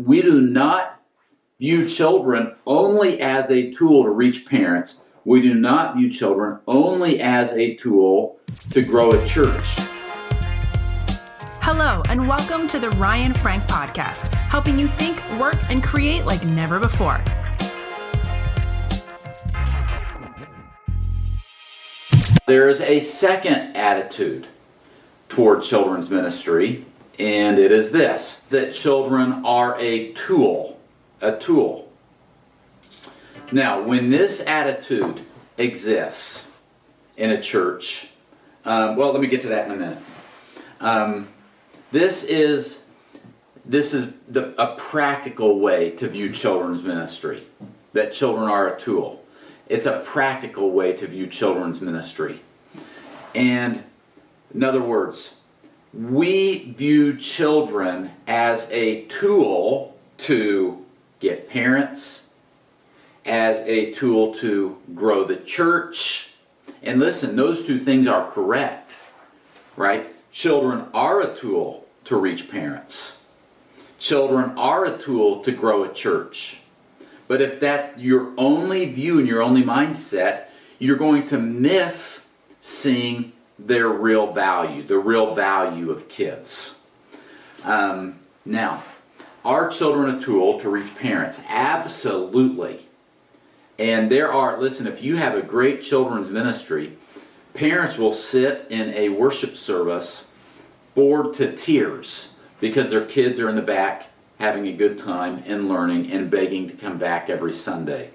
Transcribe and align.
We 0.00 0.22
do 0.22 0.40
not 0.40 1.02
view 1.60 1.86
children 1.86 2.56
only 2.66 3.20
as 3.20 3.50
a 3.50 3.70
tool 3.72 4.04
to 4.04 4.08
reach 4.08 4.46
parents. 4.46 5.04
We 5.26 5.42
do 5.42 5.52
not 5.52 5.96
view 5.96 6.10
children 6.10 6.60
only 6.66 7.20
as 7.20 7.52
a 7.52 7.74
tool 7.74 8.40
to 8.70 8.80
grow 8.80 9.10
a 9.10 9.26
church. 9.26 9.66
Hello, 11.60 12.02
and 12.08 12.26
welcome 12.26 12.66
to 12.68 12.78
the 12.78 12.88
Ryan 12.92 13.34
Frank 13.34 13.64
Podcast, 13.64 14.34
helping 14.34 14.78
you 14.78 14.88
think, 14.88 15.22
work, 15.38 15.58
and 15.68 15.84
create 15.84 16.24
like 16.24 16.42
never 16.42 16.80
before. 16.80 17.22
There 22.46 22.70
is 22.70 22.80
a 22.80 22.98
second 23.00 23.76
attitude 23.76 24.46
toward 25.28 25.62
children's 25.62 26.08
ministry, 26.08 26.86
and 27.18 27.58
it 27.58 27.70
is 27.70 27.90
this 27.90 28.36
that 28.50 28.72
children 28.72 29.44
are 29.44 29.78
a 29.78 30.12
tool. 30.12 30.80
A 31.20 31.36
tool. 31.36 31.90
Now, 33.52 33.82
when 33.82 34.10
this 34.10 34.44
attitude 34.46 35.24
exists 35.58 36.50
in 37.16 37.30
a 37.30 37.40
church, 37.40 38.08
um, 38.64 38.96
well, 38.96 39.12
let 39.12 39.20
me 39.20 39.28
get 39.28 39.42
to 39.42 39.48
that 39.48 39.66
in 39.66 39.72
a 39.72 39.76
minute. 39.76 39.98
Um, 40.80 41.28
this 41.90 42.24
is 42.24 42.82
this 43.64 43.94
is 43.94 44.14
the, 44.28 44.60
a 44.60 44.74
practical 44.76 45.60
way 45.60 45.90
to 45.90 46.08
view 46.08 46.32
children's 46.32 46.82
ministry. 46.82 47.46
That 47.92 48.12
children 48.12 48.48
are 48.48 48.74
a 48.74 48.78
tool. 48.78 49.24
It's 49.68 49.86
a 49.86 50.00
practical 50.00 50.70
way 50.70 50.94
to 50.94 51.06
view 51.06 51.26
children's 51.26 51.80
ministry. 51.80 52.40
And 53.34 53.84
in 54.52 54.64
other 54.64 54.82
words, 54.82 55.38
we 55.92 56.72
view 56.72 57.16
children 57.16 58.10
as 58.26 58.70
a 58.70 59.04
tool 59.04 59.96
to 60.18 60.84
get 61.20 61.48
parents, 61.48 62.28
as 63.24 63.60
a 63.60 63.92
tool 63.92 64.34
to 64.34 64.78
grow 64.94 65.24
the 65.24 65.36
church. 65.36 66.34
And 66.82 66.98
listen, 66.98 67.36
those 67.36 67.66
two 67.66 67.78
things 67.78 68.06
are 68.06 68.30
correct, 68.30 68.96
right? 69.76 70.08
Children 70.32 70.86
are 70.94 71.20
a 71.20 71.34
tool 71.34 71.86
to 72.04 72.16
reach 72.16 72.50
parents. 72.50 73.22
Children 73.98 74.56
are 74.58 74.84
a 74.84 74.98
tool 74.98 75.42
to 75.42 75.52
grow 75.52 75.84
a 75.84 75.92
church. 75.92 76.60
But 77.28 77.40
if 77.40 77.60
that's 77.60 78.00
your 78.00 78.32
only 78.36 78.86
view 78.86 79.18
and 79.18 79.28
your 79.28 79.42
only 79.42 79.62
mindset, 79.62 80.46
you're 80.78 80.96
going 80.96 81.26
to 81.28 81.38
miss 81.38 82.32
seeing 82.60 83.32
their 83.66 83.88
real 83.88 84.32
value, 84.32 84.82
the 84.82 84.98
real 84.98 85.34
value 85.34 85.90
of 85.90 86.08
kids. 86.08 86.78
Um, 87.64 88.20
now, 88.44 88.82
are 89.44 89.68
children 89.68 90.16
a 90.16 90.20
tool 90.20 90.60
to 90.60 90.68
reach 90.68 90.94
parents? 90.96 91.40
Absolutely. 91.48 92.86
And 93.78 94.10
there 94.10 94.32
are, 94.32 94.60
listen, 94.60 94.86
if 94.86 95.02
you 95.02 95.16
have 95.16 95.34
a 95.34 95.42
great 95.42 95.82
children's 95.82 96.30
ministry, 96.30 96.96
parents 97.54 97.98
will 97.98 98.12
sit 98.12 98.66
in 98.70 98.94
a 98.94 99.08
worship 99.08 99.56
service 99.56 100.32
bored 100.94 101.34
to 101.34 101.54
tears 101.54 102.36
because 102.60 102.90
their 102.90 103.04
kids 103.04 103.40
are 103.40 103.48
in 103.48 103.56
the 103.56 103.62
back 103.62 104.06
having 104.38 104.66
a 104.66 104.72
good 104.72 104.98
time 104.98 105.42
and 105.46 105.68
learning 105.68 106.10
and 106.10 106.30
begging 106.30 106.68
to 106.68 106.74
come 106.74 106.98
back 106.98 107.30
every 107.30 107.52
Sunday. 107.52 108.10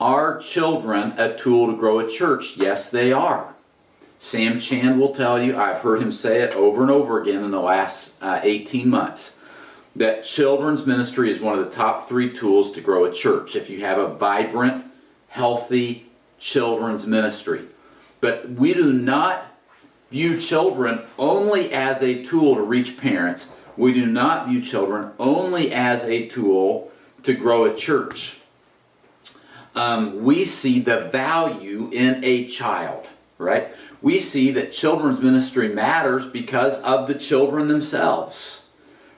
Are 0.00 0.38
children 0.38 1.12
a 1.18 1.36
tool 1.36 1.66
to 1.66 1.76
grow 1.76 2.00
a 2.00 2.08
church? 2.08 2.56
Yes, 2.56 2.88
they 2.88 3.12
are. 3.12 3.53
Sam 4.24 4.58
Chand 4.58 4.98
will 4.98 5.14
tell 5.14 5.38
you, 5.38 5.54
I've 5.54 5.82
heard 5.82 6.00
him 6.00 6.10
say 6.10 6.40
it 6.40 6.54
over 6.54 6.80
and 6.80 6.90
over 6.90 7.20
again 7.20 7.44
in 7.44 7.50
the 7.50 7.60
last 7.60 8.22
uh, 8.22 8.40
18 8.42 8.88
months, 8.88 9.38
that 9.94 10.24
children's 10.24 10.86
ministry 10.86 11.30
is 11.30 11.42
one 11.42 11.58
of 11.58 11.62
the 11.62 11.70
top 11.70 12.08
three 12.08 12.32
tools 12.32 12.72
to 12.72 12.80
grow 12.80 13.04
a 13.04 13.12
church. 13.12 13.54
If 13.54 13.68
you 13.68 13.84
have 13.84 13.98
a 13.98 14.08
vibrant, 14.08 14.86
healthy 15.28 16.06
children's 16.38 17.06
ministry. 17.06 17.66
But 18.22 18.48
we 18.48 18.72
do 18.72 18.94
not 18.94 19.44
view 20.10 20.40
children 20.40 21.02
only 21.18 21.70
as 21.70 22.02
a 22.02 22.24
tool 22.24 22.54
to 22.54 22.62
reach 22.62 22.96
parents. 22.96 23.52
We 23.76 23.92
do 23.92 24.06
not 24.06 24.48
view 24.48 24.62
children 24.62 25.12
only 25.18 25.70
as 25.70 26.02
a 26.04 26.28
tool 26.28 26.90
to 27.24 27.34
grow 27.34 27.66
a 27.66 27.76
church. 27.76 28.38
Um, 29.74 30.22
we 30.22 30.46
see 30.46 30.80
the 30.80 31.10
value 31.10 31.90
in 31.92 32.24
a 32.24 32.46
child, 32.46 33.08
right? 33.38 33.74
We 34.00 34.20
see 34.20 34.50
that 34.52 34.72
children's 34.72 35.20
ministry 35.20 35.68
matters 35.68 36.26
because 36.26 36.78
of 36.82 37.08
the 37.08 37.14
children 37.14 37.68
themselves, 37.68 38.66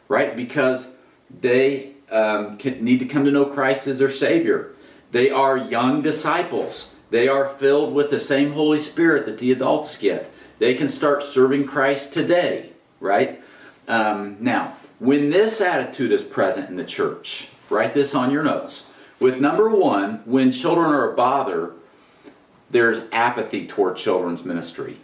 right? 0.09 0.37
Because 0.37 0.97
they 1.31 1.93
um, 2.10 2.56
can, 2.56 2.84
need 2.84 3.00
to 3.00 3.06
come 3.06 3.25
to 3.25 3.31
know 3.31 3.47
Christ 3.47 3.87
as 3.87 3.99
their 3.99 4.10
Savior. 4.10 4.72
They 5.10 5.31
are 5.31 5.56
young 5.56 6.03
disciples. 6.03 6.94
They 7.10 7.28
are 7.28 7.49
filled 7.49 7.94
with 7.94 8.10
the 8.10 8.19
same 8.21 8.53
Holy 8.53 8.81
Spirit 8.81 9.27
that 9.27 9.38
the 9.38 9.53
adults 9.53 9.97
get. 9.97 10.33
They 10.59 10.75
can 10.75 10.88
start 10.88 11.22
serving 11.22 11.66
Christ 11.66 12.12
today, 12.12 12.71
right? 13.00 13.43
Um, 13.87 14.38
now, 14.41 14.77
when 14.98 15.31
this 15.31 15.60
attitude 15.60 16.10
is 16.10 16.22
present 16.22 16.69
in 16.69 16.77
the 16.77 16.84
church, 16.84 17.48
write 17.69 17.94
this 17.94 18.15
on 18.15 18.31
your 18.31 18.43
notes. 18.43 18.91
With 19.21 19.41
number 19.41 19.69
one, 19.71 20.22
when 20.25 20.53
children 20.53 20.91
are 20.91 21.12
a 21.12 21.16
bother, 21.16 21.72
there's 22.71 23.03
apathy 23.12 23.66
toward 23.66 23.97
children's 23.97 24.44
ministry. 24.44 24.99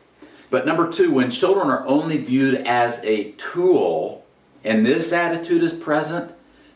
But 0.51 0.67
number 0.67 0.91
two, 0.91 1.13
when 1.13 1.31
children 1.31 1.69
are 1.71 1.87
only 1.87 2.19
viewed 2.19 2.55
as 2.67 3.03
a 3.05 3.33
tool, 3.33 4.25
and 4.65 4.85
this 4.85 5.13
attitude 5.13 5.63
is 5.63 5.73
present, 5.73 6.33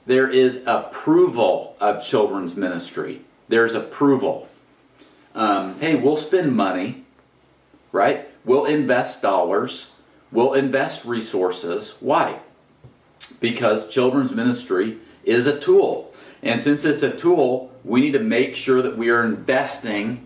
there 0.06 0.28
is 0.28 0.62
approval 0.66 1.76
of 1.80 2.02
children's 2.02 2.56
ministry. 2.56 3.22
There's 3.48 3.74
approval. 3.74 4.48
Um, 5.34 5.78
hey, 5.80 5.96
we'll 5.96 6.16
spend 6.16 6.56
money, 6.56 7.04
right? 7.92 8.28
We'll 8.44 8.64
invest 8.64 9.20
dollars. 9.20 9.90
We'll 10.32 10.54
invest 10.54 11.04
resources. 11.04 11.96
Why? 12.00 12.40
Because 13.40 13.88
children's 13.88 14.32
ministry 14.32 14.98
is 15.24 15.46
a 15.46 15.58
tool. 15.58 16.12
And 16.42 16.62
since 16.62 16.84
it's 16.84 17.02
a 17.02 17.14
tool, 17.14 17.72
we 17.84 18.00
need 18.00 18.12
to 18.12 18.20
make 18.20 18.56
sure 18.56 18.80
that 18.80 18.96
we 18.96 19.10
are 19.10 19.24
investing 19.24 20.25